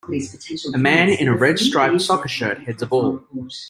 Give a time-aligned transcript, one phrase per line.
[0.73, 3.21] A man in a red striped soccer shirt heads a ball.